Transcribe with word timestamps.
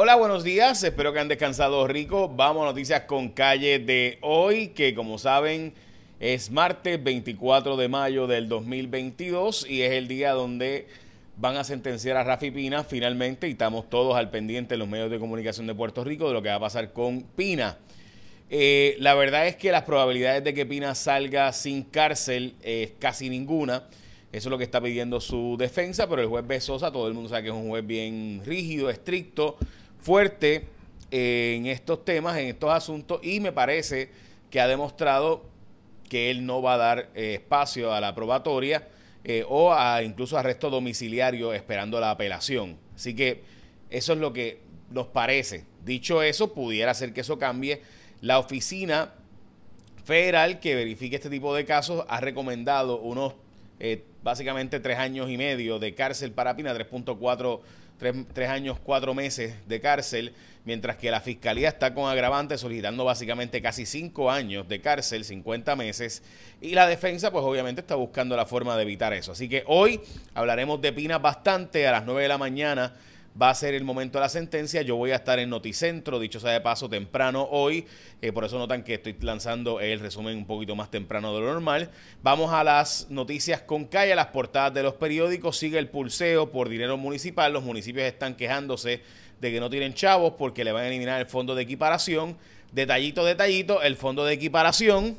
Hola, 0.00 0.14
buenos 0.14 0.44
días. 0.44 0.84
Espero 0.84 1.12
que 1.12 1.18
han 1.18 1.26
descansado 1.26 1.84
rico. 1.88 2.28
Vamos 2.28 2.62
a 2.62 2.66
noticias 2.66 3.00
con 3.00 3.30
calle 3.30 3.80
de 3.80 4.18
hoy, 4.20 4.68
que 4.68 4.94
como 4.94 5.18
saben 5.18 5.74
es 6.20 6.52
martes 6.52 7.02
24 7.02 7.76
de 7.76 7.88
mayo 7.88 8.28
del 8.28 8.48
2022 8.48 9.68
y 9.68 9.82
es 9.82 9.90
el 9.90 10.06
día 10.06 10.34
donde 10.34 10.86
van 11.36 11.56
a 11.56 11.64
sentenciar 11.64 12.16
a 12.16 12.22
Rafi 12.22 12.52
Pina 12.52 12.84
finalmente 12.84 13.48
y 13.48 13.50
estamos 13.50 13.90
todos 13.90 14.14
al 14.14 14.30
pendiente 14.30 14.74
en 14.74 14.78
los 14.78 14.88
medios 14.88 15.10
de 15.10 15.18
comunicación 15.18 15.66
de 15.66 15.74
Puerto 15.74 16.04
Rico 16.04 16.28
de 16.28 16.34
lo 16.34 16.42
que 16.42 16.48
va 16.50 16.54
a 16.54 16.60
pasar 16.60 16.92
con 16.92 17.22
Pina. 17.22 17.78
Eh, 18.50 18.94
la 19.00 19.14
verdad 19.14 19.48
es 19.48 19.56
que 19.56 19.72
las 19.72 19.82
probabilidades 19.82 20.44
de 20.44 20.54
que 20.54 20.64
Pina 20.64 20.94
salga 20.94 21.52
sin 21.52 21.82
cárcel 21.82 22.54
es 22.62 22.92
casi 23.00 23.28
ninguna. 23.28 23.88
Eso 24.30 24.48
es 24.48 24.50
lo 24.50 24.58
que 24.58 24.64
está 24.64 24.80
pidiendo 24.80 25.20
su 25.20 25.56
defensa, 25.58 26.08
pero 26.08 26.22
el 26.22 26.28
juez 26.28 26.46
Besosa, 26.46 26.92
todo 26.92 27.08
el 27.08 27.14
mundo 27.14 27.30
sabe 27.30 27.44
que 27.44 27.48
es 27.48 27.54
un 27.54 27.68
juez 27.68 27.84
bien 27.84 28.42
rígido, 28.44 28.90
estricto, 28.90 29.56
fuerte 30.00 30.66
en 31.10 31.66
estos 31.66 32.04
temas, 32.04 32.36
en 32.38 32.48
estos 32.48 32.70
asuntos, 32.70 33.20
y 33.22 33.40
me 33.40 33.52
parece 33.52 34.10
que 34.50 34.60
ha 34.60 34.68
demostrado 34.68 35.44
que 36.08 36.30
él 36.30 36.46
no 36.46 36.62
va 36.62 36.74
a 36.74 36.78
dar 36.78 37.10
eh, 37.14 37.34
espacio 37.34 37.92
a 37.92 38.00
la 38.00 38.14
probatoria 38.14 38.88
eh, 39.24 39.44
o 39.46 39.72
a 39.72 40.02
incluso 40.02 40.38
arresto 40.38 40.70
domiciliario 40.70 41.52
esperando 41.52 42.00
la 42.00 42.10
apelación. 42.10 42.78
Así 42.94 43.14
que 43.14 43.42
eso 43.90 44.14
es 44.14 44.18
lo 44.18 44.32
que 44.32 44.60
nos 44.90 45.06
parece. 45.08 45.64
Dicho 45.84 46.22
eso, 46.22 46.54
pudiera 46.54 46.94
ser 46.94 47.12
que 47.12 47.20
eso 47.20 47.38
cambie. 47.38 47.82
La 48.20 48.38
oficina 48.38 49.12
federal 50.04 50.60
que 50.60 50.74
verifique 50.74 51.16
este 51.16 51.30
tipo 51.30 51.54
de 51.54 51.64
casos 51.64 52.04
ha 52.08 52.20
recomendado 52.20 52.98
unos 53.00 53.34
eh, 53.80 54.04
básicamente 54.22 54.80
tres 54.80 54.98
años 54.98 55.30
y 55.30 55.36
medio 55.36 55.78
de 55.78 55.94
cárcel 55.94 56.32
para 56.32 56.56
Pina, 56.56 56.74
3.4, 56.74 57.60
tres, 58.32 58.48
años, 58.48 58.78
cuatro 58.82 59.14
meses 59.14 59.54
de 59.66 59.80
cárcel, 59.80 60.32
mientras 60.64 60.96
que 60.96 61.10
la 61.10 61.20
fiscalía 61.20 61.68
está 61.68 61.94
con 61.94 62.10
agravante 62.10 62.56
solicitando 62.56 63.04
básicamente 63.04 63.60
casi 63.60 63.86
cinco 63.86 64.30
años 64.30 64.68
de 64.68 64.80
cárcel, 64.80 65.24
50 65.24 65.74
meses, 65.76 66.22
y 66.60 66.74
la 66.74 66.86
defensa 66.86 67.30
pues 67.30 67.44
obviamente 67.44 67.80
está 67.80 67.96
buscando 67.96 68.36
la 68.36 68.46
forma 68.46 68.76
de 68.76 68.82
evitar 68.82 69.12
eso. 69.12 69.32
Así 69.32 69.48
que 69.48 69.64
hoy 69.66 70.00
hablaremos 70.34 70.80
de 70.80 70.92
Pina 70.92 71.18
bastante 71.18 71.86
a 71.86 71.92
las 71.92 72.04
9 72.04 72.22
de 72.22 72.28
la 72.28 72.38
mañana 72.38 72.94
va 73.40 73.50
a 73.50 73.54
ser 73.54 73.74
el 73.74 73.84
momento 73.84 74.18
de 74.18 74.22
la 74.22 74.28
sentencia. 74.28 74.82
Yo 74.82 74.96
voy 74.96 75.12
a 75.12 75.16
estar 75.16 75.38
en 75.38 75.50
Noticentro, 75.50 76.18
dicho 76.18 76.40
sea 76.40 76.50
de 76.50 76.60
paso, 76.60 76.88
temprano 76.88 77.46
hoy. 77.50 77.86
Eh, 78.20 78.32
por 78.32 78.44
eso 78.44 78.58
notan 78.58 78.82
que 78.82 78.94
estoy 78.94 79.16
lanzando 79.20 79.80
el 79.80 80.00
resumen 80.00 80.36
un 80.36 80.46
poquito 80.46 80.74
más 80.74 80.90
temprano 80.90 81.32
de 81.34 81.40
lo 81.40 81.46
normal. 81.46 81.90
Vamos 82.22 82.52
a 82.52 82.64
las 82.64 83.06
noticias 83.10 83.62
con 83.62 83.84
calle, 83.84 84.14
las 84.14 84.26
portadas 84.26 84.74
de 84.74 84.82
los 84.82 84.94
periódicos. 84.94 85.56
Sigue 85.56 85.78
el 85.78 85.88
pulseo 85.88 86.50
por 86.50 86.68
dinero 86.68 86.96
municipal. 86.96 87.52
Los 87.52 87.62
municipios 87.62 88.06
están 88.06 88.34
quejándose 88.34 89.02
de 89.40 89.52
que 89.52 89.60
no 89.60 89.70
tienen 89.70 89.94
chavos 89.94 90.34
porque 90.36 90.64
le 90.64 90.72
van 90.72 90.84
a 90.84 90.88
eliminar 90.88 91.20
el 91.20 91.26
fondo 91.26 91.54
de 91.54 91.62
equiparación. 91.62 92.36
Detallito, 92.72 93.24
detallito, 93.24 93.82
el 93.82 93.96
fondo 93.96 94.24
de 94.24 94.34
equiparación. 94.34 95.16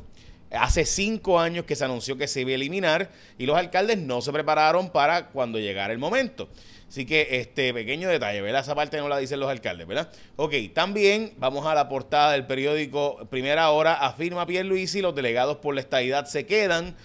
Hace 0.51 0.85
cinco 0.85 1.39
años 1.39 1.65
que 1.65 1.75
se 1.75 1.85
anunció 1.85 2.17
que 2.17 2.27
se 2.27 2.41
iba 2.41 2.51
a 2.51 2.55
eliminar 2.55 3.11
y 3.37 3.45
los 3.45 3.57
alcaldes 3.57 3.99
no 3.99 4.21
se 4.21 4.31
prepararon 4.31 4.89
para 4.89 5.27
cuando 5.27 5.59
llegara 5.59 5.93
el 5.93 5.99
momento. 5.99 6.49
Así 6.87 7.05
que 7.05 7.27
este 7.29 7.71
pequeño 7.71 8.09
detalle, 8.09 8.41
¿verdad? 8.41 8.61
Esa 8.61 8.73
parte 8.73 8.97
no 8.97 9.07
la 9.07 9.19
dicen 9.19 9.39
los 9.39 9.47
alcaldes, 9.47 9.85
¿verdad? 9.85 10.11
Ok, 10.37 10.55
también 10.73 11.33
vamos 11.37 11.67
a 11.67 11.75
la 11.75 11.87
portada 11.87 12.31
del 12.31 12.47
periódico 12.47 13.27
Primera 13.29 13.69
Hora. 13.69 13.93
Afirma 13.93 14.47
Pierluisi, 14.47 15.01
los 15.01 15.13
delegados 15.13 15.57
por 15.57 15.75
la 15.75 15.81
estadidad 15.81 16.25
se 16.25 16.47
quedan. 16.47 16.95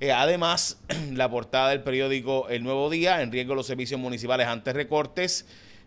Eh, 0.00 0.12
además, 0.12 0.78
la 1.12 1.30
portada 1.30 1.68
del 1.68 1.82
periódico 1.82 2.48
El 2.48 2.64
Nuevo 2.64 2.88
Día, 2.88 3.20
en 3.20 3.32
riesgo 3.32 3.54
los 3.54 3.66
servicios 3.66 4.00
municipales 4.00 4.46
ante 4.46 4.72
recortes. 4.72 5.44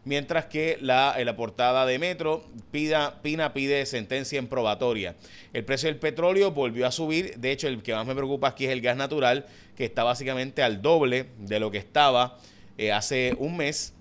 Mientras 0.07 0.45
que 0.45 0.77
la, 0.79 1.13
en 1.17 1.25
la 1.25 1.35
portada 1.35 1.85
de 1.85 1.99
Metro, 1.99 2.45
Pida, 2.71 3.21
Pina 3.21 3.51
pide 3.53 3.85
sentencia 3.85 4.39
en 4.39 4.47
probatoria. 4.47 5.17
El 5.51 5.65
precio 5.65 5.89
del 5.89 5.99
petróleo 5.99 6.51
volvió 6.51 6.87
a 6.87 6.91
subir. 6.91 7.37
De 7.37 7.51
hecho, 7.51 7.67
el 7.67 7.83
que 7.83 7.93
más 7.93 8.07
me 8.07 8.15
preocupa 8.15 8.47
aquí 8.47 8.63
es 8.63 8.71
el 8.71 8.79
gas 8.79 8.95
natural, 8.95 9.45
que 9.75 9.83
está 9.83 10.05
básicamente 10.05 10.63
al 10.63 10.81
doble 10.81 11.25
de 11.39 11.59
lo 11.59 11.71
que 11.71 11.77
estaba 11.77 12.37
eh, 12.77 12.93
hace 12.93 13.35
un 13.37 13.57
mes 13.57 13.93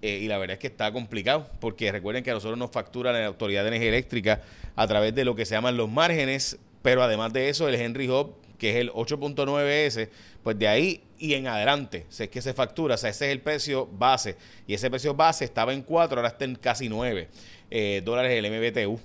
eh, 0.00 0.20
y 0.22 0.28
la 0.28 0.38
verdad 0.38 0.54
es 0.54 0.60
que 0.60 0.68
está 0.68 0.92
complicado 0.92 1.48
porque 1.58 1.90
recuerden 1.90 2.22
que 2.22 2.30
a 2.30 2.34
nosotros 2.34 2.56
nos 2.56 2.70
facturan 2.70 3.14
la 3.14 3.26
Autoridad 3.26 3.62
de 3.62 3.68
Energía 3.68 3.88
Eléctrica 3.88 4.42
a 4.76 4.86
través 4.86 5.12
de 5.12 5.24
lo 5.24 5.34
que 5.34 5.44
se 5.44 5.56
llaman 5.56 5.76
los 5.76 5.90
márgenes, 5.90 6.56
pero 6.82 7.02
además 7.02 7.32
de 7.32 7.48
eso 7.48 7.68
el 7.68 7.74
Henry 7.74 8.08
Hub, 8.08 8.36
que 8.58 8.70
es 8.70 8.76
el 8.76 8.92
8.9S, 8.92 10.08
pues 10.44 10.56
de 10.56 10.68
ahí 10.68 11.02
y 11.22 11.34
en 11.34 11.46
adelante, 11.46 12.04
es 12.18 12.28
que 12.28 12.42
se 12.42 12.52
factura, 12.52 12.96
o 12.96 12.98
sea, 12.98 13.10
ese 13.10 13.26
es 13.26 13.30
el 13.30 13.40
precio 13.40 13.86
base 13.86 14.34
y 14.66 14.74
ese 14.74 14.90
precio 14.90 15.14
base 15.14 15.44
estaba 15.44 15.72
en 15.72 15.82
4, 15.82 16.18
ahora 16.18 16.30
está 16.30 16.44
en 16.44 16.56
casi 16.56 16.88
9 16.88 17.28
eh, 17.70 18.02
dólares 18.04 18.32
el 18.32 18.50
MBTU. 18.50 18.98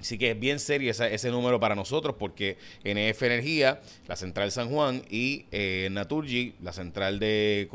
Así 0.00 0.16
que 0.16 0.30
es 0.30 0.38
bien 0.38 0.60
serio 0.60 0.92
ese, 0.92 1.30
número 1.32 1.58
para 1.58 1.74
nosotros 1.74 2.14
porque 2.16 2.56
NF 2.84 3.20
Energía, 3.20 3.80
la 4.06 4.14
central 4.14 4.52
San 4.52 4.70
Juan 4.70 5.02
y 5.10 5.46
eh, 5.50 5.88
Naturgy, 5.90 6.54
la 6.62 6.72
central 6.72 7.18
de, 7.18 7.68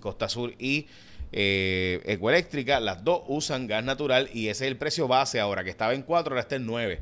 Costa 0.00 0.30
Sur 0.30 0.54
y 0.58 0.86
eh, 1.32 2.00
Ecoeléctrica, 2.06 2.80
las 2.80 3.04
dos 3.04 3.24
usan 3.28 3.66
gas 3.66 3.84
natural 3.84 4.30
y 4.32 4.48
ese 4.48 4.64
es 4.64 4.70
el 4.70 4.78
precio 4.78 5.06
base 5.06 5.38
ahora, 5.38 5.64
que 5.64 5.70
estaba 5.70 5.92
en 5.92 6.00
4, 6.00 6.32
ahora 6.32 6.40
está 6.40 6.56
en 6.56 6.64
9. 6.64 7.00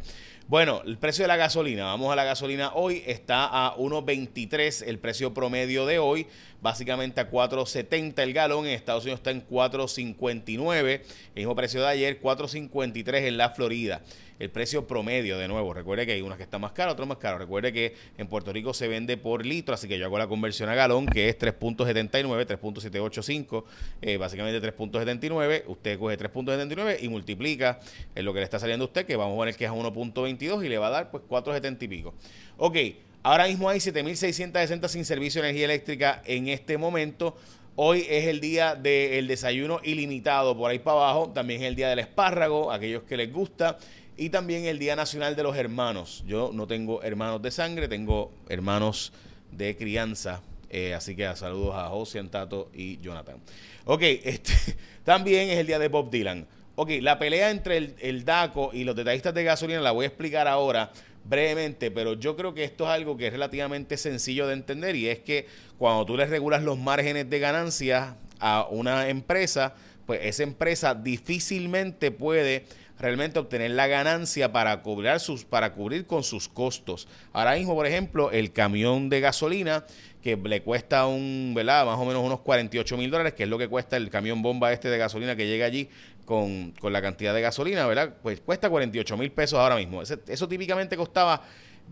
Bueno, 0.53 0.83
el 0.85 0.99
precio 0.99 1.25
de 1.25 1.29
la 1.29 1.37
gasolina, 1.37 1.85
vamos 1.85 2.13
a 2.13 2.15
la 2.15 2.25
gasolina 2.25 2.73
hoy, 2.75 3.03
está 3.07 3.47
a 3.47 3.75
1.23 3.75 4.85
el 4.87 4.99
precio 4.99 5.33
promedio 5.33 5.87
de 5.87 5.99
hoy, 5.99 6.27
básicamente 6.61 7.23
a 7.23 7.31
4.70 7.31 8.19
el 8.19 8.35
galón, 8.35 8.67
en 8.67 8.73
Estados 8.73 9.05
Unidos 9.05 9.21
está 9.21 9.31
en 9.31 9.49
4.59, 9.49 10.85
el 10.85 11.01
mismo 11.35 11.57
precio 11.57 11.81
de 11.81 11.89
ayer, 11.89 12.21
4.53 12.21 13.29
en 13.29 13.39
la 13.39 13.49
Florida 13.49 14.03
el 14.43 14.51
precio 14.51 14.89
promedio, 14.89 15.39
de 15.39 15.47
nuevo, 15.47 15.73
recuerde 15.73 16.05
que 16.05 16.15
hay 16.15 16.21
unas 16.21 16.37
que 16.37 16.43
están 16.43 16.61
más 16.61 16.73
caras, 16.73 16.95
otras 16.95 17.07
más 17.07 17.19
caras. 17.19 17.39
Recuerde 17.39 17.73
que 17.73 17.95
en 18.19 18.27
Puerto 18.27 18.53
Rico 18.53 18.75
se 18.75 18.89
vende 18.89 19.17
por 19.17 19.47
litro, 19.47 19.73
así 19.73 19.87
que 19.87 19.97
yo 19.97 20.05
hago 20.05 20.19
la 20.19 20.27
conversión 20.27 20.69
a 20.69 20.75
galón, 20.75 21.07
que 21.07 21.29
es 21.29 21.39
3.79, 21.39 22.49
3.785, 22.49 23.65
eh, 24.03 24.17
básicamente 24.17 24.61
3.79. 24.61 25.63
Usted 25.69 25.97
coge 25.97 26.19
3.79 26.19 26.97
y 27.03 27.09
multiplica 27.09 27.79
en 28.17 28.25
lo 28.25 28.33
que 28.33 28.41
le 28.41 28.45
está 28.45 28.59
saliendo 28.59 28.85
a 28.85 28.89
usted, 28.89 29.07
que 29.07 29.15
vamos 29.15 29.35
a 29.35 29.37
poner 29.37 29.55
que 29.55 29.65
es 29.65 29.71
a 29.71 29.75
1.22 29.75 30.67
y 30.67 30.69
le 30.69 30.79
va 30.79 30.89
a 30.89 30.91
dar 30.91 31.11
pues 31.13 31.23
4.70 31.29 31.81
y 31.81 31.87
pico. 31.89 32.15
Ok, 32.57 32.77
ahora 33.23 33.47
mismo 33.47 33.69
hay 33.69 33.79
7.660 33.79 34.89
sin 34.89 35.05
servicio 35.05 35.41
de 35.41 35.51
energía 35.51 35.67
eléctrica 35.67 36.21
en 36.27 36.49
este 36.49 36.77
momento. 36.79 37.37
Hoy 37.75 38.05
es 38.07 38.27
el 38.27 38.41
día 38.41 38.75
del 38.75 39.29
desayuno 39.29 39.81
ilimitado 39.83 40.55
por 40.55 40.71
ahí 40.71 40.79
para 40.79 40.97
abajo. 40.97 41.31
También 41.33 41.63
es 41.63 41.69
el 41.69 41.75
día 41.75 41.89
del 41.89 42.01
espárrago, 42.01 42.71
aquellos 42.71 43.05
que 43.05 43.17
les 43.17 43.33
gusta 43.33 43.79
y 44.17 44.31
también 44.31 44.65
el 44.67 44.79
Día 44.79 44.97
Nacional 44.97 45.37
de 45.37 45.43
los 45.43 45.57
Hermanos. 45.57 46.23
Yo 46.27 46.51
no 46.53 46.67
tengo 46.67 47.03
hermanos 47.03 47.43
de 47.43 47.51
sangre, 47.51 47.89
tengo 47.89 48.33
hermanos 48.49 49.13
de 49.51 49.77
crianza. 49.77 50.41
Eh, 50.71 50.95
así 50.95 51.15
que 51.15 51.35
saludos 51.37 51.75
a 51.75 51.89
José, 51.89 52.23
Tato 52.25 52.71
y 52.75 52.99
Jonathan. 52.99 53.37
Ok, 53.85 54.03
este, 54.25 54.53
también 55.05 55.51
es 55.51 55.59
el 55.59 55.67
día 55.67 55.79
de 55.79 55.89
Bob 55.89 56.11
Dylan. 56.11 56.47
Ok, 56.75 56.91
la 57.01 57.19
pelea 57.19 57.51
entre 57.51 57.77
el, 57.77 57.95
el, 58.01 58.25
DACO 58.25 58.71
y 58.73 58.85
los 58.85 58.97
detallistas 58.97 59.35
de 59.35 59.45
gasolina 59.45 59.81
la 59.81 59.91
voy 59.91 60.05
a 60.05 60.09
explicar 60.09 60.49
ahora 60.49 60.91
brevemente, 61.25 61.91
pero 61.91 62.15
yo 62.15 62.35
creo 62.37 62.55
que 62.55 62.65
esto 62.65 62.85
es 62.85 62.91
algo 62.91 63.17
que 63.17 63.27
es 63.27 63.33
relativamente 63.33 63.97
sencillo 63.97 64.47
de 64.47 64.55
entender 64.55 64.97
y 64.97 65.09
es 65.09 65.19
que 65.21 65.47
cuando 65.79 66.07
tú 66.07 66.17
le 66.17 66.27
regulas 66.27 66.63
los 66.63 66.79
márgenes 66.79 67.29
de 67.29 67.39
ganancias 67.39 68.15
a 68.41 68.67
una 68.71 69.09
empresa, 69.09 69.75
pues 70.07 70.21
esa 70.25 70.43
empresa 70.43 70.95
difícilmente 70.95 72.11
puede 72.11 72.65
realmente 72.99 73.39
obtener 73.39 73.73
la 73.73 73.87
ganancia 73.87 74.53
para 74.53 74.83
cubrir, 74.83 75.19
sus, 75.19 75.45
para 75.45 75.73
cubrir 75.73 76.07
con 76.07 76.23
sus 76.23 76.49
costos. 76.49 77.09
Ahora 77.33 77.55
mismo, 77.55 77.75
por 77.75 77.87
ejemplo, 77.87 78.31
el 78.31 78.53
camión 78.53 79.09
de 79.09 79.21
gasolina 79.21 79.85
que 80.23 80.37
le 80.37 80.63
cuesta 80.63 81.07
un, 81.07 81.53
¿verdad? 81.55 81.85
Más 81.85 81.99
o 81.99 82.05
menos 82.05 82.23
unos 82.23 82.41
48 82.41 82.97
mil 82.97 83.11
dólares, 83.11 83.35
que 83.35 83.43
es 83.43 83.49
lo 83.49 83.59
que 83.59 83.69
cuesta 83.69 83.97
el 83.97 84.09
camión 84.09 84.41
bomba 84.41 84.73
este 84.73 84.89
de 84.89 84.99
gasolina 84.99 85.35
que 85.35 85.47
llega 85.47 85.67
allí 85.67 85.89
con, 86.25 86.73
la 86.83 87.03
cantidad 87.03 87.35
de 87.35 87.41
gasolina, 87.41 87.87
¿verdad? 87.87 88.15
Pues 88.23 88.41
cuesta 88.41 88.71
48 88.71 89.17
mil 89.17 89.33
pesos 89.33 89.59
ahora 89.59 89.77
mismo. 89.77 90.01
eso 90.03 90.49
típicamente 90.49 90.97
costaba 90.97 91.43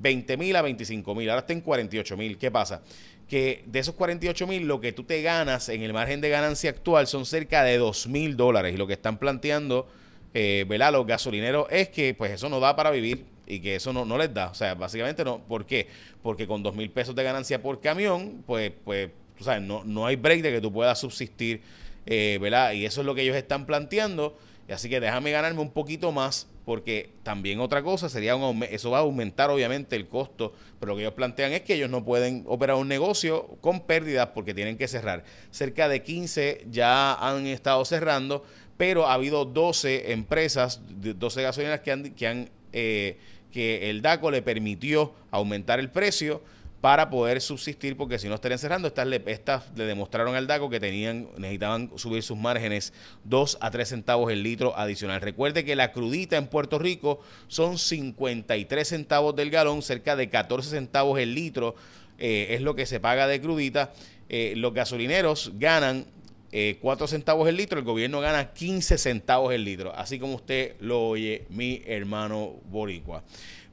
20 0.01 0.37
mil 0.37 0.55
a 0.57 0.63
25 0.63 1.15
mil, 1.15 1.29
ahora 1.29 1.41
está 1.41 1.53
en 1.53 1.61
48 1.61 2.17
mil. 2.17 2.39
¿Qué 2.39 2.51
pasa? 2.51 2.83
Que 3.29 3.65
de 3.67 3.79
esos 3.81 3.95
48 3.95 4.47
mil, 4.47 4.67
lo 4.67 4.81
que 4.81 4.93
tú 4.93 5.05
te 5.05 5.23
ganas 5.23 5.69
en 5.69 5.83
el 5.83 5.93
margen 5.93 6.21
de 6.21 6.31
ganancia 6.31 6.71
actual 6.71 7.07
son 7.07 7.27
cerca 7.27 7.63
de 7.65 7.79
2 7.79 8.07
mil 8.07 8.37
dólares. 8.37 8.75
Y 8.75 8.77
lo 8.77 8.87
que 8.87 8.95
están 8.95 9.19
planteando 9.19 9.89
eh, 10.35 10.65
¿verdad? 10.69 10.93
Los 10.93 11.07
gasolineros 11.07 11.67
es 11.71 11.89
que 11.89 12.15
pues 12.15 12.33
eso 12.33 12.49
no 12.49 12.61
da 12.61 12.77
para 12.77 12.91
vivir 12.91 13.25
y 13.47 13.61
que 13.61 13.77
eso 13.77 13.93
no, 13.93 14.05
no 14.05 14.17
les 14.17 14.33
da. 14.33 14.49
O 14.51 14.55
sea, 14.55 14.75
básicamente 14.75 15.25
no. 15.25 15.39
¿Por 15.41 15.67
qué? 15.67 15.89
Porque 16.23 16.47
con 16.47 16.63
dos 16.63 16.75
mil 16.75 16.91
pesos 16.91 17.15
de 17.15 17.25
ganancia 17.25 17.61
por 17.61 17.81
camión, 17.81 18.43
pues, 18.47 18.73
pues, 18.85 19.11
tú 19.37 19.45
sabes, 19.45 19.63
no, 19.63 19.83
no 19.85 20.07
hay 20.07 20.17
break 20.17 20.43
de 20.43 20.53
que 20.53 20.61
tú 20.61 20.73
puedas 20.73 20.99
subsistir, 20.99 21.61
eh, 22.07 22.39
¿verdad? 22.41 22.73
Y 22.73 22.87
eso 22.87 23.01
es 23.01 23.07
lo 23.07 23.15
que 23.15 23.23
ellos 23.23 23.37
están 23.37 23.67
planteando. 23.67 24.37
Así 24.69 24.89
que 24.89 25.01
déjame 25.01 25.33
ganarme 25.33 25.61
un 25.61 25.73
poquito 25.73 26.13
más, 26.13 26.47
porque 26.65 27.11
también 27.25 27.59
otra 27.59 27.83
cosa 27.83 28.09
sería 28.09 28.37
un 28.37 28.63
eso 28.63 28.93
va 28.93 28.99
a 28.99 29.01
aumentar 29.01 29.51
obviamente 29.51 29.97
el 29.97 30.07
costo, 30.07 30.53
pero 30.79 30.93
lo 30.93 30.97
que 30.97 31.03
ellos 31.03 31.15
plantean 31.15 31.53
es 31.53 31.63
que 31.63 31.75
ellos 31.75 31.91
no 31.91 32.05
pueden 32.05 32.45
operar 32.47 32.77
un 32.77 32.87
negocio 32.87 33.49
con 33.61 33.81
pérdidas 33.81 34.29
porque 34.29 34.55
tienen 34.55 34.79
que 34.79 34.87
cerrar. 34.87 35.25
Cerca 35.51 35.89
de 35.89 36.05
15 36.05 36.67
ya 36.71 37.15
han 37.15 37.49
estado 37.49 37.85
cerrando, 37.85 38.45
pero 38.81 39.07
ha 39.07 39.13
habido 39.13 39.45
12 39.45 40.13
empresas, 40.13 40.81
12 40.89 41.43
gasolineras 41.43 41.81
que 41.81 41.93
han, 41.93 42.15
que 42.15 42.27
han 42.27 42.51
eh, 42.73 43.19
que 43.53 43.91
el 43.91 44.01
DACO 44.01 44.31
le 44.31 44.41
permitió 44.41 45.13
aumentar 45.31 45.79
el 45.81 45.91
precio 45.91 46.41
para 46.81 47.11
poder 47.11 47.43
subsistir, 47.43 47.99
porque 47.99 48.19
si 48.19 48.27
no 48.29 48.37
estarían 48.37 48.59
cerrando, 48.59 48.89
estas 48.89 49.07
le, 49.07 49.23
estas 49.27 49.65
le 49.77 49.85
demostraron 49.85 50.35
al 50.35 50.47
DACO 50.47 50.71
que 50.71 50.81
tenían, 50.81 51.29
necesitaban 51.37 51.91
subir 51.97 52.23
sus 52.23 52.39
márgenes 52.39 52.95
2 53.25 53.59
a 53.61 53.71
3 53.71 53.87
centavos 53.87 54.33
el 54.33 54.43
litro 54.43 54.75
adicional. 54.79 55.21
Recuerde 55.21 55.63
que 55.63 55.77
la 55.77 55.93
crudita 55.93 56.39
en 56.39 56.47
Puerto 56.47 56.79
Rico 56.79 57.21
son 57.49 57.77
53 57.77 58.89
centavos 58.89 59.37
del 59.37 59.51
galón, 59.51 59.83
cerca 59.83 60.17
de 60.17 60.31
14 60.31 60.71
centavos 60.71 61.19
el 61.19 61.35
litro 61.35 61.75
eh, 62.19 62.55
es 62.55 62.63
lo 62.63 62.75
que 62.75 62.87
se 62.87 62.99
paga 62.99 63.27
de 63.27 63.43
crudita. 63.43 63.93
Eh, 64.31 64.55
los 64.57 64.73
gasolineros 64.73 65.53
ganan 65.57 66.07
4 66.51 67.05
eh, 67.05 67.09
centavos 67.09 67.49
el 67.49 67.57
litro, 67.57 67.79
el 67.79 67.85
gobierno 67.85 68.21
gana 68.21 68.53
15 68.53 68.99
centavos 68.99 69.53
el 69.55 69.65
litro, 69.65 69.95
así 69.95 70.19
como 70.19 70.35
usted 70.35 70.77
lo 70.81 71.09
oye, 71.09 71.47
mi 71.51 71.83
hermano 71.87 72.55
boricua. 72.71 73.23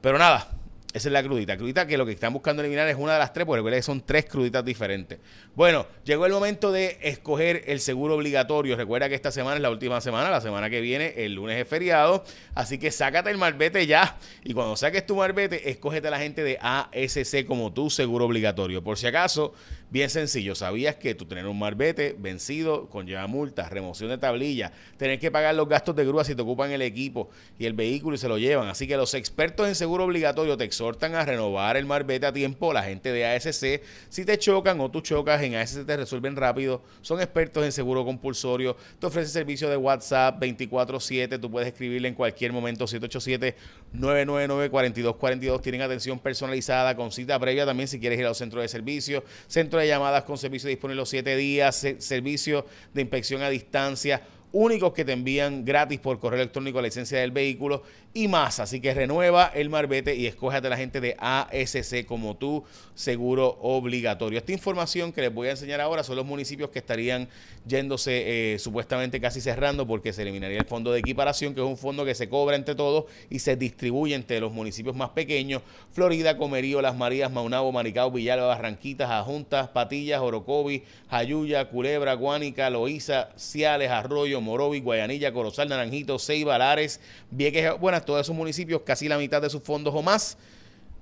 Pero 0.00 0.18
nada, 0.18 0.48
esa 0.94 1.10
es 1.10 1.12
la 1.12 1.22
crudita. 1.22 1.56
Crudita 1.58 1.86
que 1.86 1.98
lo 1.98 2.06
que 2.06 2.12
están 2.12 2.32
buscando 2.32 2.62
eliminar 2.62 2.88
es 2.88 2.96
una 2.96 3.12
de 3.12 3.18
las 3.18 3.34
tres, 3.34 3.44
porque 3.44 3.58
recuerda 3.58 3.76
que 3.76 3.82
son 3.82 4.00
tres 4.00 4.24
cruditas 4.24 4.64
diferentes. 4.64 5.18
Bueno, 5.54 5.86
llegó 6.02 6.24
el 6.24 6.32
momento 6.32 6.72
de 6.72 6.98
escoger 7.02 7.64
el 7.66 7.80
seguro 7.80 8.14
obligatorio. 8.14 8.74
Recuerda 8.74 9.06
que 9.08 9.14
esta 9.14 9.30
semana 9.30 9.56
es 9.56 9.62
la 9.62 9.70
última 9.70 10.00
semana, 10.00 10.30
la 10.30 10.40
semana 10.40 10.70
que 10.70 10.80
viene, 10.80 11.12
el 11.18 11.34
lunes 11.34 11.60
es 11.60 11.68
feriado. 11.68 12.24
Así 12.54 12.78
que 12.78 12.90
sácate 12.90 13.30
el 13.30 13.36
marbete 13.36 13.86
ya. 13.86 14.16
Y 14.44 14.54
cuando 14.54 14.76
saques 14.76 15.04
tu 15.04 15.16
marbete, 15.16 15.68
escógete 15.68 16.08
a 16.08 16.10
la 16.10 16.20
gente 16.20 16.42
de 16.42 16.58
ASC 16.58 17.44
como 17.46 17.70
tu 17.72 17.90
seguro 17.90 18.24
obligatorio. 18.24 18.82
Por 18.82 18.96
si 18.96 19.06
acaso, 19.08 19.52
bien 19.90 20.10
sencillo, 20.10 20.54
¿sabías 20.54 20.96
que 20.96 21.14
tú 21.14 21.24
tener 21.24 21.46
un 21.46 21.58
marbete 21.58 22.14
vencido 22.18 22.88
conlleva 22.88 23.26
multas, 23.26 23.70
remoción 23.70 24.10
de 24.10 24.18
tablilla, 24.18 24.72
tener 24.96 25.18
que 25.18 25.30
pagar 25.30 25.54
los 25.54 25.68
gastos 25.68 25.96
de 25.96 26.04
grúa 26.04 26.24
si 26.24 26.34
te 26.34 26.42
ocupan 26.42 26.70
el 26.72 26.82
equipo 26.82 27.30
y 27.58 27.66
el 27.66 27.72
vehículo 27.72 28.16
y 28.16 28.18
se 28.18 28.28
lo 28.28 28.38
llevan? 28.38 28.68
Así 28.68 28.86
que 28.86 28.96
los 28.96 29.14
expertos 29.14 29.66
en 29.66 29.74
seguro 29.74 30.04
obligatorio 30.04 30.56
te 30.56 30.64
exhortan 30.64 31.14
a 31.14 31.24
renovar 31.24 31.76
el 31.76 31.86
marbete 31.86 32.26
a 32.26 32.32
tiempo, 32.32 32.72
la 32.72 32.82
gente 32.82 33.12
de 33.12 33.26
ASC, 33.26 33.80
si 34.08 34.24
te 34.24 34.38
chocan 34.38 34.80
o 34.80 34.90
tú 34.90 35.00
chocas, 35.00 35.42
en 35.42 35.54
ASC 35.54 35.86
te 35.86 35.96
resuelven 35.96 36.36
rápido, 36.36 36.82
son 37.00 37.20
expertos 37.20 37.64
en 37.64 37.72
seguro 37.72 38.04
compulsorio, 38.04 38.76
te 38.98 39.06
ofrecen 39.06 39.32
servicio 39.32 39.70
de 39.70 39.76
WhatsApp 39.76 40.40
24/7, 40.40 41.40
tú 41.40 41.50
puedes 41.50 41.68
escribirle 41.68 42.08
en 42.08 42.14
cualquier 42.14 42.52
momento 42.52 42.86
787-999-4242, 42.86 45.62
tienen 45.62 45.82
atención 45.82 46.18
personalizada 46.18 46.94
con 46.94 47.10
cita 47.10 47.38
previa 47.38 47.64
también 47.64 47.88
si 47.88 47.98
quieres 47.98 48.18
ir 48.18 48.26
a 48.26 48.28
los 48.28 48.38
centros 48.38 48.62
de 48.62 48.68
servicio, 48.68 49.24
centro 49.46 49.77
llamadas 49.86 50.24
con 50.24 50.38
servicio 50.38 50.68
disponible 50.68 51.00
los 51.00 51.08
7 51.08 51.36
días, 51.36 51.86
servicio 51.98 52.66
de 52.92 53.02
inspección 53.02 53.42
a 53.42 53.48
distancia, 53.48 54.22
únicos 54.52 54.92
que 54.92 55.04
te 55.04 55.12
envían 55.12 55.64
gratis 55.64 56.00
por 56.00 56.18
correo 56.18 56.40
electrónico 56.40 56.78
la 56.80 56.88
licencia 56.88 57.18
del 57.18 57.30
vehículo 57.30 57.82
y 58.14 58.28
más. 58.28 58.60
Así 58.60 58.80
que 58.80 58.94
renueva 58.94 59.50
el 59.54 59.68
marbete 59.68 60.16
y 60.16 60.26
escójate 60.26 60.66
a 60.66 60.70
la 60.70 60.76
gente 60.76 61.00
de 61.00 61.16
ASC 61.18 62.06
como 62.06 62.36
tu 62.36 62.64
seguro 62.94 63.58
obligatorio. 63.60 64.38
Esta 64.38 64.52
información 64.52 65.12
que 65.12 65.20
les 65.20 65.32
voy 65.32 65.48
a 65.48 65.52
enseñar 65.52 65.80
ahora 65.80 66.02
son 66.02 66.16
los 66.16 66.26
municipios 66.26 66.70
que 66.70 66.78
estarían 66.78 67.28
yéndose 67.66 68.54
eh, 68.54 68.58
supuestamente 68.58 69.20
casi 69.20 69.40
cerrando 69.40 69.86
porque 69.86 70.12
se 70.12 70.22
eliminaría 70.22 70.58
el 70.58 70.66
fondo 70.66 70.92
de 70.92 71.00
equiparación, 71.00 71.54
que 71.54 71.60
es 71.60 71.66
un 71.66 71.76
fondo 71.76 72.04
que 72.04 72.14
se 72.14 72.28
cobra 72.28 72.56
entre 72.56 72.74
todos 72.74 73.04
y 73.30 73.38
se 73.40 73.56
distribuye 73.56 74.14
entre 74.14 74.40
los 74.40 74.52
municipios 74.52 74.96
más 74.96 75.10
pequeños. 75.10 75.62
Florida, 75.92 76.36
Comerío, 76.36 76.80
Las 76.82 76.96
Marías, 76.96 77.30
Maunabo, 77.30 77.70
Maricao, 77.72 78.10
Villalba, 78.10 78.46
Barranquitas, 78.46 79.10
Ajuntas, 79.10 79.68
Patillas, 79.68 80.20
Orocovi, 80.20 80.82
Jayuya, 81.10 81.68
Culebra, 81.68 82.14
Guánica, 82.14 82.70
Loíza, 82.70 83.30
Ciales, 83.36 83.90
Arroyo, 83.90 84.37
Morovi, 84.40 84.80
Guayanilla, 84.80 85.32
Corozal, 85.32 85.68
Naranjito, 85.68 86.18
Ceiba, 86.18 86.58
Lares, 86.58 87.00
Vieques, 87.30 87.78
buenas, 87.78 88.04
todos 88.04 88.20
esos 88.20 88.34
municipios, 88.34 88.82
casi 88.82 89.08
la 89.08 89.18
mitad 89.18 89.42
de 89.42 89.50
sus 89.50 89.62
fondos 89.62 89.94
o 89.94 90.02
más 90.02 90.38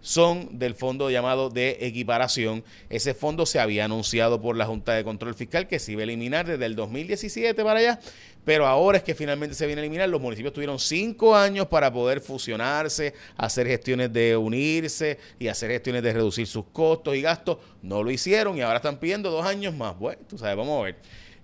son 0.06 0.58
del 0.58 0.76
fondo 0.76 1.10
llamado 1.10 1.50
de 1.50 1.78
equiparación. 1.80 2.62
Ese 2.88 3.12
fondo 3.12 3.44
se 3.44 3.58
había 3.58 3.86
anunciado 3.86 4.40
por 4.40 4.56
la 4.56 4.64
Junta 4.64 4.92
de 4.92 5.02
Control 5.02 5.34
Fiscal 5.34 5.66
que 5.66 5.80
se 5.80 5.92
iba 5.92 6.02
a 6.02 6.04
eliminar 6.04 6.46
desde 6.46 6.64
el 6.64 6.76
2017 6.76 7.64
para 7.64 7.80
allá, 7.80 8.00
pero 8.44 8.66
ahora 8.66 8.98
es 8.98 9.04
que 9.04 9.16
finalmente 9.16 9.56
se 9.56 9.66
viene 9.66 9.80
a 9.80 9.84
eliminar. 9.84 10.08
Los 10.08 10.20
municipios 10.20 10.54
tuvieron 10.54 10.78
cinco 10.78 11.34
años 11.34 11.66
para 11.66 11.92
poder 11.92 12.20
fusionarse, 12.20 13.14
hacer 13.36 13.66
gestiones 13.66 14.12
de 14.12 14.36
unirse 14.36 15.18
y 15.40 15.48
hacer 15.48 15.72
gestiones 15.72 16.04
de 16.04 16.12
reducir 16.12 16.46
sus 16.46 16.66
costos 16.66 17.16
y 17.16 17.22
gastos. 17.22 17.58
No 17.82 18.04
lo 18.04 18.12
hicieron 18.12 18.56
y 18.56 18.60
ahora 18.60 18.76
están 18.76 19.00
pidiendo 19.00 19.28
dos 19.32 19.44
años 19.44 19.74
más. 19.74 19.98
Bueno, 19.98 20.22
tú 20.28 20.38
sabes, 20.38 20.56
vamos 20.56 20.80
a 20.80 20.84
ver. 20.84 20.96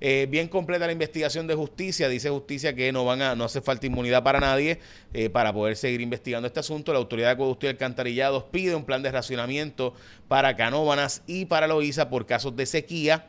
Eh, 0.05 0.27
bien 0.29 0.49
completa 0.49 0.85
la 0.85 0.91
investigación 0.91 1.47
de 1.47 1.55
justicia. 1.55 2.09
Dice 2.09 2.29
justicia 2.29 2.75
que 2.75 2.91
no 2.91 3.05
van 3.05 3.23
a, 3.23 3.37
no 3.37 3.45
hace 3.45 3.61
falta 3.61 3.87
inmunidad 3.87 4.25
para 4.25 4.41
nadie 4.41 4.81
eh, 5.15 5.31
para 5.31 5.53
poder 5.53 5.77
seguir 5.77 6.01
investigando 6.01 6.49
este 6.49 6.59
asunto. 6.59 6.93
La 6.93 6.99
autoridad 6.99 7.29
de 7.29 7.35
acueducto 7.35 7.67
y 7.67 7.69
alcantarillados 7.69 8.43
pide 8.43 8.75
un 8.75 8.85
plan 8.85 9.01
de 9.05 9.13
racionamiento 9.13 9.95
para 10.27 10.57
Canóbanas 10.57 11.23
y 11.29 11.45
para 11.45 11.69
Loíza 11.69 12.11
por 12.11 12.27
casos 12.27 12.57
de 12.57 12.67
sequía. 12.67 13.29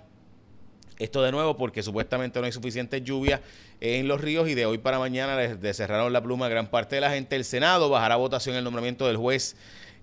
Esto 0.97 1.21
de 1.21 1.31
nuevo 1.31 1.57
porque 1.57 1.83
supuestamente 1.83 2.39
no 2.39 2.47
hay 2.47 2.51
suficiente 2.51 3.03
lluvia 3.03 3.43
en 3.79 4.07
los 4.07 4.19
ríos 4.19 4.49
y 4.49 4.55
de 4.55 4.65
hoy 4.65 4.79
para 4.79 4.97
mañana 4.97 5.37
les, 5.37 5.77
cerraron 5.77 6.11
la 6.11 6.23
pluma 6.23 6.47
a 6.47 6.49
gran 6.49 6.71
parte 6.71 6.95
de 6.95 7.01
la 7.01 7.11
gente. 7.11 7.35
El 7.35 7.45
Senado 7.45 7.87
bajará 7.91 8.15
votación 8.15 8.55
el 8.55 8.63
nombramiento 8.63 9.05
del 9.05 9.17
juez 9.17 9.55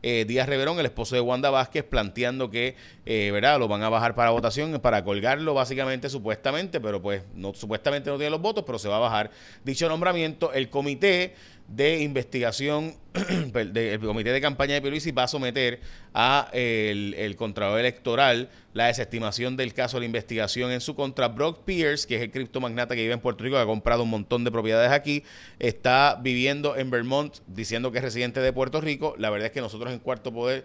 eh, 0.02 0.24
Díaz 0.26 0.48
Reverón, 0.48 0.78
el 0.78 0.86
esposo 0.86 1.14
de 1.14 1.20
Wanda 1.20 1.50
Vázquez, 1.50 1.84
planteando 1.84 2.50
que, 2.50 2.76
eh, 3.06 3.30
¿verdad? 3.32 3.58
Lo 3.58 3.68
van 3.68 3.82
a 3.82 3.88
bajar 3.88 4.14
para 4.14 4.30
votación, 4.30 4.78
para 4.80 5.04
colgarlo 5.04 5.54
básicamente, 5.54 6.08
supuestamente, 6.08 6.80
pero 6.80 7.02
pues 7.02 7.22
no, 7.34 7.54
supuestamente 7.54 8.10
no 8.10 8.16
tiene 8.16 8.30
los 8.30 8.40
votos, 8.40 8.64
pero 8.66 8.78
se 8.78 8.88
va 8.88 8.96
a 8.96 9.00
bajar 9.00 9.30
dicho 9.64 9.88
nombramiento. 9.88 10.52
El 10.52 10.70
comité 10.70 11.34
de 11.70 12.00
investigación 12.00 12.96
del 13.52 14.00
comité 14.00 14.32
de 14.32 14.40
campaña 14.40 14.74
de 14.74 14.82
Pierluisi 14.82 15.12
va 15.12 15.24
a 15.24 15.28
someter 15.28 15.80
a 16.12 16.48
el, 16.52 17.14
Electoral 17.14 18.50
la 18.72 18.86
desestimación 18.86 19.56
del 19.56 19.72
caso 19.72 19.96
de 19.96 20.00
la 20.00 20.06
investigación 20.06 20.72
en 20.72 20.80
su 20.80 20.96
contra. 20.96 21.28
Brock 21.28 21.64
Pierce, 21.64 22.08
que 22.08 22.16
es 22.16 22.22
el 22.22 22.30
criptomagnata 22.32 22.96
que 22.96 23.02
vive 23.02 23.14
en 23.14 23.20
Puerto 23.20 23.44
Rico, 23.44 23.56
que 23.56 23.62
ha 23.62 23.66
comprado 23.66 24.02
un 24.02 24.10
montón 24.10 24.42
de 24.42 24.50
propiedades 24.50 24.90
aquí, 24.90 25.22
está 25.60 26.18
viviendo 26.20 26.76
en 26.76 26.90
Vermont 26.90 27.36
diciendo 27.46 27.92
que 27.92 27.98
es 27.98 28.04
residente 28.04 28.40
de 28.40 28.52
Puerto 28.52 28.80
Rico. 28.80 29.14
La 29.16 29.30
verdad 29.30 29.46
es 29.46 29.52
que 29.52 29.60
nosotros 29.60 29.92
en 29.92 30.00
Cuarto 30.00 30.32
Poder 30.32 30.64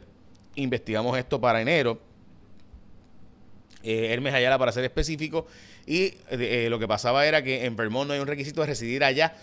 investigamos 0.56 1.18
esto 1.20 1.40
para 1.40 1.62
enero. 1.62 2.00
Eh, 3.84 4.12
Hermes 4.12 4.34
Ayala, 4.34 4.58
para 4.58 4.72
ser 4.72 4.84
específico, 4.84 5.46
y 5.86 6.06
eh, 6.06 6.16
eh, 6.32 6.68
lo 6.72 6.80
que 6.80 6.88
pasaba 6.88 7.28
era 7.28 7.44
que 7.44 7.66
en 7.66 7.76
Vermont 7.76 8.08
no 8.08 8.14
hay 8.16 8.20
un 8.20 8.26
requisito 8.26 8.62
de 8.62 8.68
residir 8.68 9.04
allá 9.04 9.36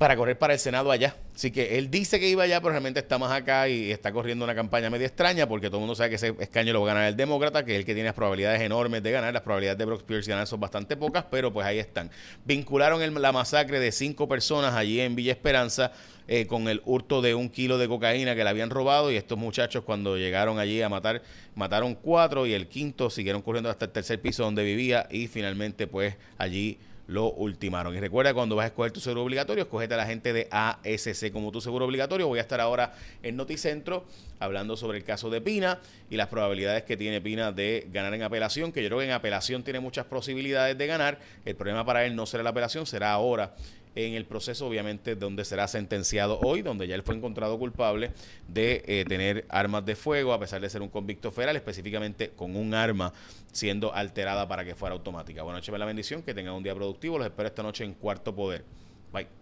para 0.00 0.16
correr 0.16 0.38
para 0.38 0.54
el 0.54 0.58
Senado 0.58 0.90
allá. 0.90 1.14
Así 1.34 1.50
que 1.50 1.76
él 1.76 1.90
dice 1.90 2.18
que 2.18 2.26
iba 2.26 2.42
allá, 2.44 2.58
pero 2.62 2.70
realmente 2.70 3.00
está 3.00 3.18
más 3.18 3.30
acá 3.32 3.68
y 3.68 3.90
está 3.90 4.10
corriendo 4.12 4.46
una 4.46 4.54
campaña 4.54 4.88
medio 4.88 5.06
extraña 5.06 5.46
porque 5.46 5.66
todo 5.66 5.76
el 5.76 5.80
mundo 5.80 5.94
sabe 5.94 6.08
que 6.08 6.16
ese 6.16 6.34
escaño 6.38 6.72
lo 6.72 6.80
va 6.80 6.92
a 6.92 6.94
ganar 6.94 7.08
el 7.10 7.16
demócrata, 7.18 7.66
que 7.66 7.72
es 7.72 7.80
el 7.80 7.84
que 7.84 7.92
tiene 7.92 8.06
las 8.06 8.14
probabilidades 8.14 8.62
enormes 8.62 9.02
de 9.02 9.10
ganar. 9.10 9.34
Las 9.34 9.42
probabilidades 9.42 9.76
de 9.76 9.84
Brock 9.84 10.04
Pierce 10.04 10.30
ganar 10.30 10.46
son 10.46 10.58
bastante 10.58 10.96
pocas, 10.96 11.26
pero 11.30 11.52
pues 11.52 11.66
ahí 11.66 11.78
están. 11.78 12.10
Vincularon 12.46 13.20
la 13.20 13.32
masacre 13.32 13.78
de 13.78 13.92
cinco 13.92 14.26
personas 14.26 14.72
allí 14.72 15.02
en 15.02 15.14
Villa 15.14 15.32
Esperanza 15.32 15.92
eh, 16.28 16.46
con 16.46 16.68
el 16.68 16.80
hurto 16.86 17.20
de 17.20 17.34
un 17.34 17.50
kilo 17.50 17.76
de 17.76 17.86
cocaína 17.86 18.34
que 18.34 18.42
le 18.42 18.48
habían 18.48 18.70
robado 18.70 19.12
y 19.12 19.16
estos 19.16 19.36
muchachos 19.36 19.84
cuando 19.84 20.16
llegaron 20.16 20.58
allí 20.58 20.80
a 20.80 20.88
matar, 20.88 21.20
mataron 21.54 21.94
cuatro 21.94 22.46
y 22.46 22.54
el 22.54 22.68
quinto 22.68 23.10
siguieron 23.10 23.42
corriendo 23.42 23.68
hasta 23.68 23.84
el 23.84 23.90
tercer 23.90 24.18
piso 24.18 24.44
donde 24.44 24.64
vivía 24.64 25.06
y 25.10 25.26
finalmente 25.26 25.86
pues 25.86 26.16
allí 26.38 26.78
lo 27.10 27.32
ultimaron. 27.32 27.94
Y 27.96 28.00
recuerda, 28.00 28.32
cuando 28.32 28.54
vas 28.54 28.64
a 28.64 28.66
escoger 28.68 28.92
tu 28.92 29.00
seguro 29.00 29.24
obligatorio, 29.24 29.64
escogete 29.64 29.94
a 29.94 29.96
la 29.96 30.06
gente 30.06 30.32
de 30.32 30.46
ASC 30.50 31.32
como 31.32 31.50
tu 31.50 31.60
seguro 31.60 31.84
obligatorio. 31.84 32.28
Voy 32.28 32.38
a 32.38 32.42
estar 32.42 32.60
ahora 32.60 32.94
en 33.24 33.36
Noticentro 33.36 34.04
hablando 34.38 34.76
sobre 34.76 34.98
el 34.98 35.04
caso 35.04 35.28
de 35.28 35.40
Pina 35.40 35.80
y 36.08 36.16
las 36.16 36.28
probabilidades 36.28 36.84
que 36.84 36.96
tiene 36.96 37.20
Pina 37.20 37.50
de 37.50 37.88
ganar 37.92 38.14
en 38.14 38.22
apelación, 38.22 38.70
que 38.70 38.80
yo 38.82 38.88
creo 38.88 39.00
que 39.00 39.06
en 39.06 39.10
apelación 39.10 39.64
tiene 39.64 39.80
muchas 39.80 40.06
posibilidades 40.06 40.78
de 40.78 40.86
ganar. 40.86 41.18
El 41.44 41.56
problema 41.56 41.84
para 41.84 42.04
él 42.04 42.14
no 42.14 42.26
será 42.26 42.44
la 42.44 42.50
apelación, 42.50 42.86
será 42.86 43.10
ahora 43.10 43.54
en 43.94 44.14
el 44.14 44.24
proceso, 44.24 44.66
obviamente, 44.66 45.16
donde 45.16 45.44
será 45.44 45.66
sentenciado 45.68 46.38
hoy, 46.40 46.62
donde 46.62 46.86
ya 46.86 46.94
él 46.94 47.02
fue 47.02 47.16
encontrado 47.16 47.58
culpable 47.58 48.12
de 48.48 48.82
eh, 48.86 49.04
tener 49.06 49.46
armas 49.48 49.84
de 49.84 49.96
fuego, 49.96 50.32
a 50.32 50.40
pesar 50.40 50.60
de 50.60 50.70
ser 50.70 50.82
un 50.82 50.88
convicto 50.88 51.30
federal, 51.30 51.56
específicamente 51.56 52.30
con 52.30 52.56
un 52.56 52.74
arma 52.74 53.12
siendo 53.52 53.92
alterada 53.94 54.46
para 54.46 54.64
que 54.64 54.74
fuera 54.74 54.94
automática. 54.94 55.42
Buenas 55.42 55.60
noches, 55.60 55.78
la 55.78 55.86
bendición, 55.86 56.22
que 56.22 56.34
tengan 56.34 56.54
un 56.54 56.62
día 56.62 56.74
productivo. 56.74 57.18
Los 57.18 57.26
espero 57.26 57.48
esta 57.48 57.62
noche 57.62 57.84
en 57.84 57.94
Cuarto 57.94 58.34
Poder. 58.34 58.64
Bye. 59.12 59.39